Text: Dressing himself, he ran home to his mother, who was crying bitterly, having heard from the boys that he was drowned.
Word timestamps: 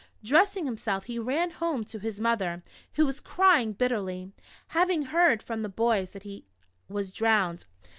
Dressing 0.23 0.65
himself, 0.65 1.03
he 1.03 1.19
ran 1.19 1.51
home 1.51 1.83
to 1.83 1.99
his 1.99 2.19
mother, 2.19 2.63
who 2.93 3.05
was 3.05 3.21
crying 3.21 3.71
bitterly, 3.73 4.31
having 4.69 5.03
heard 5.03 5.43
from 5.43 5.61
the 5.61 5.69
boys 5.69 6.09
that 6.13 6.23
he 6.23 6.43
was 6.89 7.11
drowned. 7.11 7.67